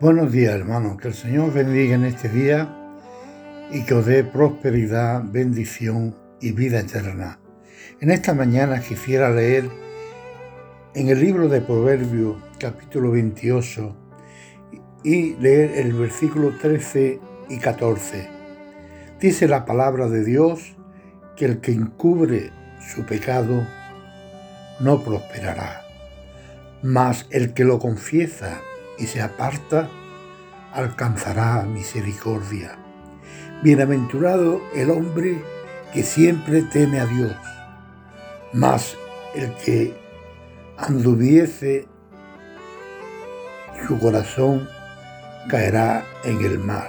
Buenos 0.00 0.32
días, 0.32 0.52
hermanos. 0.52 0.96
Que 1.00 1.06
el 1.06 1.14
Señor 1.14 1.52
bendiga 1.52 1.94
en 1.94 2.04
este 2.04 2.28
día 2.28 2.68
y 3.70 3.84
que 3.84 3.94
os 3.94 4.04
dé 4.04 4.24
prosperidad, 4.24 5.22
bendición 5.24 6.16
y 6.40 6.50
vida 6.50 6.80
eterna. 6.80 7.38
En 8.00 8.10
esta 8.10 8.34
mañana 8.34 8.80
quisiera 8.80 9.30
leer 9.30 9.70
en 10.96 11.08
el 11.08 11.20
libro 11.20 11.48
de 11.48 11.60
Proverbios, 11.60 12.36
capítulo 12.58 13.12
28, 13.12 13.96
y 15.04 15.36
leer 15.36 15.78
el 15.78 15.92
versículo 15.92 16.50
13 16.60 17.20
y 17.48 17.58
14. 17.58 18.28
Dice 19.20 19.46
la 19.46 19.64
palabra 19.64 20.08
de 20.08 20.24
Dios 20.24 20.74
que 21.36 21.44
el 21.44 21.60
que 21.60 21.70
encubre 21.70 22.50
su 22.80 23.06
pecado 23.06 23.64
no 24.80 25.04
prosperará, 25.04 25.82
mas 26.82 27.28
el 27.30 27.54
que 27.54 27.62
lo 27.62 27.78
confiesa 27.78 28.60
y 28.98 29.06
se 29.06 29.22
aparta, 29.22 29.88
alcanzará 30.72 31.62
misericordia. 31.62 32.78
Bienaventurado 33.62 34.60
el 34.74 34.90
hombre 34.90 35.42
que 35.92 36.02
siempre 36.02 36.62
teme 36.62 37.00
a 37.00 37.06
Dios, 37.06 37.36
mas 38.52 38.96
el 39.34 39.54
que 39.56 39.96
anduviese 40.76 41.86
su 43.86 43.98
corazón 43.98 44.68
caerá 45.48 46.04
en 46.24 46.44
el 46.44 46.58
mar, 46.58 46.88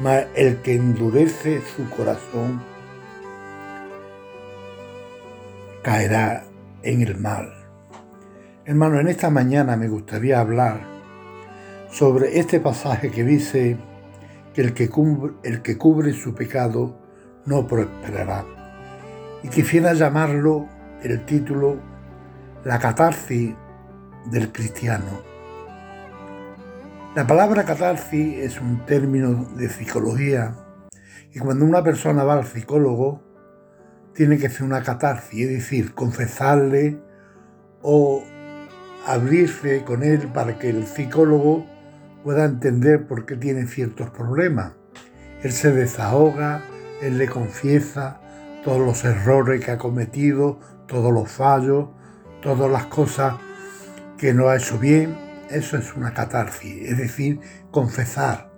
mas 0.00 0.26
el 0.34 0.62
que 0.62 0.74
endurece 0.74 1.62
su 1.76 1.88
corazón 1.90 2.62
caerá 5.82 6.44
en 6.82 7.02
el 7.02 7.18
mal. 7.18 7.52
Hermano, 8.64 9.00
en 9.00 9.08
esta 9.08 9.30
mañana 9.30 9.76
me 9.76 9.88
gustaría 9.88 10.40
hablar 10.40 10.99
sobre 11.90 12.38
este 12.38 12.60
pasaje 12.60 13.10
que 13.10 13.24
dice 13.24 13.76
que 14.54 14.62
el 14.62 14.74
que 14.74 14.88
cubre, 14.88 16.12
su 16.12 16.34
pecado 16.34 16.96
no 17.46 17.66
prosperará. 17.66 18.44
Y 19.42 19.48
quisiera 19.48 19.92
llamarlo 19.94 20.68
el 21.02 21.24
título 21.24 21.78
La 22.64 22.78
catarsis 22.78 23.54
del 24.26 24.52
cristiano. 24.52 25.30
La 27.14 27.26
palabra 27.26 27.64
catarsis 27.64 28.38
es 28.38 28.60
un 28.60 28.86
término 28.86 29.46
de 29.56 29.68
psicología 29.68 30.54
y 31.32 31.38
cuando 31.40 31.64
una 31.64 31.82
persona 31.82 32.22
va 32.22 32.34
al 32.34 32.46
psicólogo 32.46 33.22
tiene 34.14 34.38
que 34.38 34.46
hacer 34.46 34.62
una 34.62 34.82
catarsis, 34.82 35.46
es 35.46 35.50
decir, 35.50 35.94
confesarle 35.94 37.00
o 37.82 38.22
abrirse 39.06 39.82
con 39.84 40.02
él 40.02 40.28
para 40.28 40.58
que 40.58 40.70
el 40.70 40.86
psicólogo 40.86 41.66
pueda 42.22 42.44
entender 42.44 43.06
por 43.06 43.26
qué 43.26 43.36
tiene 43.36 43.66
ciertos 43.66 44.10
problemas. 44.10 44.72
Él 45.42 45.52
se 45.52 45.72
desahoga, 45.72 46.62
él 47.00 47.18
le 47.18 47.28
confiesa 47.28 48.20
todos 48.62 48.80
los 48.80 49.04
errores 49.04 49.64
que 49.64 49.70
ha 49.70 49.78
cometido, 49.78 50.60
todos 50.86 51.12
los 51.12 51.30
fallos, 51.30 51.88
todas 52.42 52.70
las 52.70 52.86
cosas 52.86 53.34
que 54.18 54.34
no 54.34 54.48
ha 54.48 54.56
hecho 54.56 54.78
bien. 54.78 55.16
Eso 55.50 55.76
es 55.76 55.94
una 55.96 56.12
catarsis, 56.12 56.88
es 56.88 56.98
decir, 56.98 57.40
confesar 57.70 58.50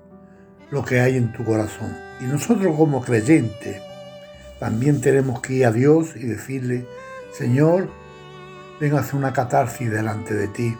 lo 0.71 0.85
que 0.85 1.01
hay 1.01 1.17
en 1.17 1.33
tu 1.33 1.45
corazón. 1.45 1.97
Y 2.21 2.25
nosotros 2.25 2.77
como 2.77 3.03
creyentes 3.03 3.81
también 4.59 5.01
tenemos 5.01 5.41
que 5.41 5.55
ir 5.55 5.67
a 5.67 5.73
Dios 5.73 6.17
y 6.17 6.27
decirle, 6.27 6.87
Señor, 7.33 7.89
vengo 8.81 8.97
a 8.97 9.01
hacer 9.01 9.15
una 9.15 9.33
catarsis 9.33 9.91
delante 9.91 10.35
de 10.35 10.49
ti 10.49 10.77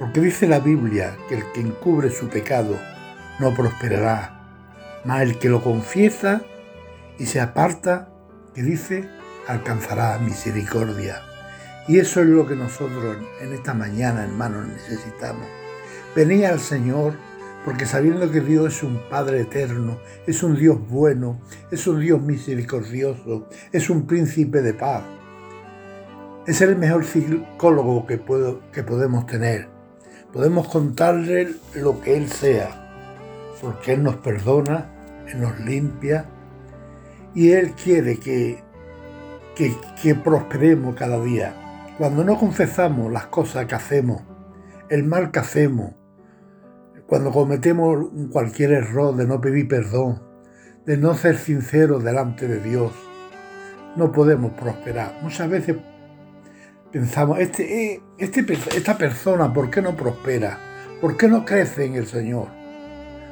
porque 0.00 0.20
dice 0.20 0.48
la 0.48 0.60
Biblia 0.60 1.14
que 1.28 1.36
el 1.36 1.52
que 1.52 1.60
encubre 1.60 2.10
su 2.10 2.28
pecado 2.28 2.74
no 3.38 3.54
prosperará, 3.54 5.02
mas 5.04 5.20
el 5.20 5.38
que 5.38 5.50
lo 5.50 5.62
confiesa 5.62 6.40
y 7.18 7.26
se 7.26 7.38
aparta, 7.38 8.08
que 8.54 8.62
dice, 8.62 9.06
alcanzará 9.46 10.18
misericordia. 10.18 11.20
Y 11.86 11.98
eso 11.98 12.22
es 12.22 12.28
lo 12.28 12.46
que 12.46 12.56
nosotros 12.56 13.18
en 13.42 13.52
esta 13.52 13.74
mañana, 13.74 14.24
hermanos, 14.24 14.66
necesitamos. 14.68 15.46
Venía 16.16 16.48
al 16.48 16.60
Señor 16.60 17.12
porque 17.66 17.84
sabiendo 17.84 18.30
que 18.30 18.40
Dios 18.40 18.76
es 18.76 18.82
un 18.82 19.02
Padre 19.10 19.42
eterno, 19.42 19.98
es 20.26 20.42
un 20.42 20.56
Dios 20.56 20.78
bueno, 20.88 21.42
es 21.70 21.86
un 21.86 22.00
Dios 22.00 22.22
misericordioso, 22.22 23.50
es 23.70 23.90
un 23.90 24.06
príncipe 24.06 24.62
de 24.62 24.72
paz. 24.72 25.02
Es 26.46 26.62
el 26.62 26.76
mejor 26.76 27.04
psicólogo 27.04 28.06
que, 28.06 28.18
que 28.72 28.82
podemos 28.82 29.26
tener 29.26 29.79
podemos 30.32 30.68
contarle 30.68 31.54
lo 31.74 32.00
que 32.00 32.16
Él 32.16 32.28
sea, 32.28 32.70
porque 33.60 33.92
Él 33.92 34.02
nos 34.02 34.16
perdona, 34.16 34.86
Él 35.28 35.40
nos 35.40 35.58
limpia 35.60 36.26
y 37.34 37.52
Él 37.52 37.72
quiere 37.72 38.18
que, 38.18 38.62
que, 39.54 40.14
prosperemos 40.14 40.94
cada 40.94 41.22
día. 41.22 41.54
Cuando 41.98 42.24
no 42.24 42.38
confesamos 42.38 43.12
las 43.12 43.26
cosas 43.26 43.66
que 43.66 43.74
hacemos, 43.74 44.22
el 44.88 45.04
mal 45.04 45.30
que 45.30 45.40
hacemos, 45.40 45.92
cuando 47.06 47.30
cometemos 47.30 48.08
cualquier 48.30 48.72
error 48.72 49.16
de 49.16 49.26
no 49.26 49.40
pedir 49.40 49.68
perdón, 49.68 50.22
de 50.86 50.96
no 50.96 51.14
ser 51.14 51.36
sinceros 51.36 52.02
delante 52.02 52.46
de 52.48 52.60
Dios, 52.60 52.92
no 53.96 54.12
podemos 54.12 54.52
prosperar. 54.52 55.18
Muchas 55.22 55.50
veces 55.50 55.76
pensamos, 56.92 57.38
este, 57.38 57.92
eh, 57.92 58.02
este, 58.18 58.44
esta 58.76 58.98
persona, 58.98 59.52
¿por 59.52 59.70
qué 59.70 59.82
no 59.82 59.96
prospera? 59.96 60.58
¿Por 61.00 61.16
qué 61.16 61.28
no 61.28 61.44
crece 61.44 61.84
en 61.84 61.94
el 61.94 62.06
Señor? 62.06 62.48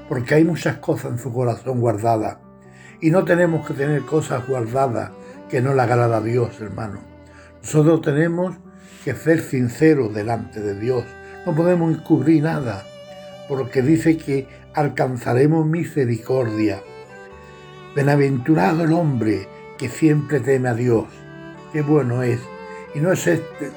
Porque 0.08 0.34
hay 0.34 0.44
muchas 0.44 0.78
cosas 0.78 1.12
en 1.12 1.18
su 1.18 1.32
corazón 1.32 1.80
guardadas. 1.80 2.38
Y 3.00 3.10
no 3.10 3.24
tenemos 3.24 3.66
que 3.66 3.74
tener 3.74 4.02
cosas 4.02 4.46
guardadas 4.46 5.10
que 5.48 5.60
no 5.60 5.74
le 5.74 5.82
agrada 5.82 6.18
a 6.18 6.20
Dios, 6.20 6.60
hermano. 6.60 7.00
Nosotros 7.62 8.02
tenemos 8.02 8.56
que 9.04 9.14
ser 9.14 9.40
sinceros 9.40 10.14
delante 10.14 10.60
de 10.60 10.78
Dios. 10.78 11.04
No 11.46 11.54
podemos 11.54 11.94
encubrir 11.94 12.42
nada, 12.42 12.84
porque 13.48 13.82
dice 13.82 14.16
que 14.16 14.48
alcanzaremos 14.74 15.66
misericordia. 15.66 16.80
Bienaventurado 17.94 18.84
el 18.84 18.92
hombre 18.92 19.48
que 19.76 19.88
siempre 19.88 20.40
teme 20.40 20.68
a 20.68 20.74
Dios. 20.74 21.06
Qué 21.72 21.82
bueno 21.82 22.22
es 22.22 22.40
y 22.94 23.00
no 23.00 23.12
es 23.12 23.26
este, 23.26 23.70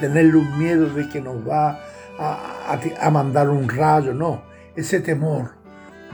tenerle 0.00 0.36
un 0.36 0.58
miedo 0.58 0.88
de 0.90 1.08
que 1.08 1.20
nos 1.20 1.36
va 1.48 1.80
a, 2.18 3.10
mandar 3.10 3.48
un 3.50 3.68
rayo, 3.68 4.14
no. 4.14 4.42
Ese 4.76 5.00
temor 5.00 5.52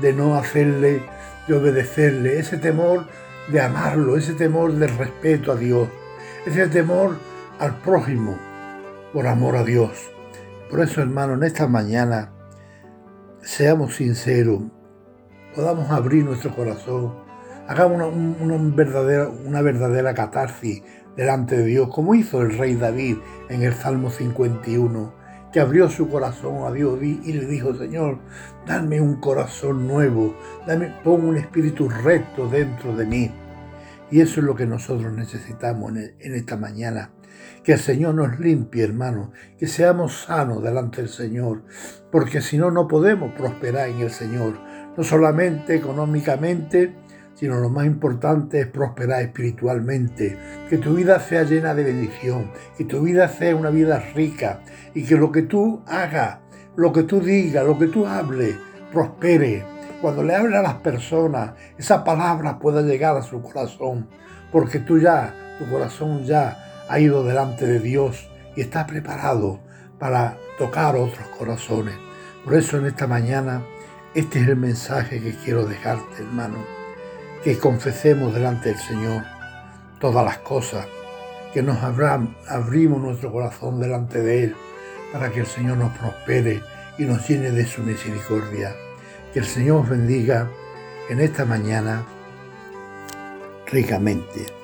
de 0.00 0.12
no 0.12 0.36
hacerle, 0.36 1.02
de 1.46 1.54
obedecerle, 1.54 2.38
ese 2.38 2.56
temor 2.56 3.06
de 3.48 3.60
amarlo, 3.60 4.16
ese 4.16 4.34
temor 4.34 4.72
de 4.74 4.86
respeto 4.86 5.52
a 5.52 5.56
Dios, 5.56 5.88
ese 6.46 6.68
temor 6.68 7.16
al 7.58 7.76
prójimo 7.76 8.38
por 9.12 9.26
amor 9.26 9.56
a 9.56 9.64
Dios. 9.64 10.10
Por 10.70 10.80
eso, 10.80 11.02
hermano, 11.02 11.34
en 11.34 11.42
esta 11.42 11.66
mañana, 11.66 12.32
seamos 13.42 13.96
sinceros, 13.96 14.62
podamos 15.54 15.90
abrir 15.90 16.24
nuestro 16.24 16.54
corazón, 16.54 17.14
hagamos 17.66 18.12
una, 18.40 18.56
verdadera, 18.74 19.28
una 19.28 19.62
verdadera 19.62 20.14
catarsis 20.14 20.82
delante 21.16 21.56
de 21.56 21.64
Dios, 21.64 21.88
como 21.88 22.14
hizo 22.14 22.42
el 22.42 22.56
rey 22.56 22.74
David 22.74 23.18
en 23.48 23.62
el 23.62 23.74
Salmo 23.74 24.10
51, 24.10 25.14
que 25.52 25.60
abrió 25.60 25.88
su 25.88 26.08
corazón 26.08 26.64
a 26.64 26.72
Dios 26.72 27.02
y 27.02 27.32
le 27.32 27.46
dijo, 27.46 27.74
Señor, 27.74 28.18
dame 28.66 29.00
un 29.00 29.16
corazón 29.16 29.88
nuevo, 29.88 30.36
dame, 30.66 30.94
pon 31.02 31.24
un 31.24 31.36
espíritu 31.36 31.88
recto 31.88 32.48
dentro 32.48 32.94
de 32.96 33.06
mí. 33.06 33.30
Y 34.10 34.20
eso 34.20 34.40
es 34.40 34.46
lo 34.46 34.54
que 34.54 34.66
nosotros 34.66 35.12
necesitamos 35.12 35.92
en 35.92 36.34
esta 36.34 36.56
mañana. 36.56 37.10
Que 37.62 37.72
el 37.72 37.78
Señor 37.78 38.14
nos 38.14 38.40
limpie, 38.40 38.82
hermano, 38.82 39.32
que 39.58 39.66
seamos 39.66 40.24
sanos 40.24 40.62
delante 40.62 41.02
del 41.02 41.10
Señor, 41.10 41.62
porque 42.10 42.40
si 42.40 42.58
no, 42.58 42.70
no 42.70 42.88
podemos 42.88 43.32
prosperar 43.34 43.88
en 43.88 44.00
el 44.00 44.10
Señor, 44.10 44.54
no 44.96 45.04
solamente 45.04 45.74
económicamente, 45.74 46.94
sino 47.34 47.58
lo 47.58 47.70
más 47.70 47.86
importante 47.86 48.60
es 48.60 48.66
prosperar 48.66 49.22
espiritualmente, 49.22 50.36
que 50.68 50.78
tu 50.78 50.94
vida 50.94 51.20
sea 51.20 51.44
llena 51.44 51.74
de 51.74 51.84
bendición, 51.84 52.50
que 52.76 52.84
tu 52.84 53.00
vida 53.02 53.28
sea 53.28 53.56
una 53.56 53.70
vida 53.70 53.98
rica 54.14 54.60
y 54.94 55.04
que 55.04 55.16
lo 55.16 55.32
que 55.32 55.42
tú 55.42 55.82
hagas, 55.86 56.38
lo 56.76 56.92
que 56.92 57.04
tú 57.04 57.20
digas, 57.20 57.64
lo 57.64 57.78
que 57.78 57.86
tú 57.86 58.06
hables, 58.06 58.56
prospere. 58.92 59.64
Cuando 60.02 60.22
le 60.22 60.34
hables 60.34 60.58
a 60.58 60.62
las 60.62 60.74
personas, 60.74 61.52
esa 61.78 62.04
palabra 62.04 62.58
pueda 62.58 62.82
llegar 62.82 63.16
a 63.16 63.22
su 63.22 63.40
corazón, 63.42 64.08
porque 64.52 64.78
tú 64.78 64.98
ya, 64.98 65.34
tu 65.58 65.70
corazón 65.70 66.24
ya 66.24 66.84
ha 66.88 67.00
ido 67.00 67.24
delante 67.24 67.66
de 67.66 67.80
Dios 67.80 68.28
y 68.56 68.62
está 68.62 68.86
preparado 68.86 69.60
para 69.98 70.36
tocar 70.58 70.96
otros 70.96 71.26
corazones. 71.38 71.94
Por 72.44 72.54
eso 72.54 72.78
en 72.78 72.86
esta 72.86 73.06
mañana, 73.06 73.62
este 74.14 74.40
es 74.40 74.48
el 74.48 74.56
mensaje 74.56 75.20
que 75.20 75.34
quiero 75.44 75.66
dejarte, 75.66 76.22
hermano 76.22 76.79
que 77.44 77.58
confesemos 77.58 78.34
delante 78.34 78.70
del 78.70 78.78
Señor 78.78 79.24
todas 79.98 80.24
las 80.24 80.38
cosas, 80.38 80.86
que 81.52 81.62
nos 81.62 81.78
abrimos 81.82 83.00
nuestro 83.00 83.32
corazón 83.32 83.80
delante 83.80 84.20
de 84.22 84.44
Él 84.44 84.56
para 85.12 85.30
que 85.30 85.40
el 85.40 85.46
Señor 85.46 85.76
nos 85.78 85.96
prospere 85.98 86.62
y 86.98 87.04
nos 87.04 87.28
llene 87.28 87.50
de 87.50 87.66
su 87.66 87.82
misericordia. 87.82 88.74
Que 89.32 89.40
el 89.40 89.46
Señor 89.46 89.88
bendiga 89.88 90.48
en 91.08 91.20
esta 91.20 91.44
mañana 91.44 92.04
ricamente. 93.66 94.59